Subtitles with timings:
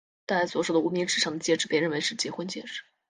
[0.25, 2.81] 戴左手的无名指上的戒指被认为是结婚戒指。